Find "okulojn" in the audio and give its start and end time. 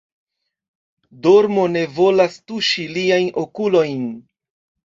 3.43-4.09